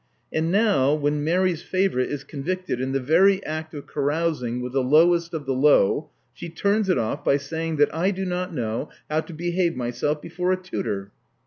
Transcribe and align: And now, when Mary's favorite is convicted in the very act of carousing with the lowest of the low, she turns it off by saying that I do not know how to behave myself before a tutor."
And 0.33 0.51
now, 0.51 0.95
when 0.95 1.23
Mary's 1.23 1.61
favorite 1.61 2.09
is 2.09 2.23
convicted 2.23 2.81
in 2.81 2.91
the 2.91 2.99
very 2.99 3.45
act 3.45 3.75
of 3.75 3.85
carousing 3.85 4.59
with 4.59 4.73
the 4.73 4.81
lowest 4.81 5.31
of 5.31 5.45
the 5.45 5.53
low, 5.53 6.09
she 6.33 6.49
turns 6.49 6.89
it 6.89 6.97
off 6.97 7.23
by 7.23 7.37
saying 7.37 7.75
that 7.75 7.93
I 7.93 8.09
do 8.09 8.25
not 8.25 8.51
know 8.51 8.89
how 9.11 9.21
to 9.21 9.31
behave 9.33 9.75
myself 9.75 10.19
before 10.19 10.51
a 10.51 10.57
tutor." 10.57 11.11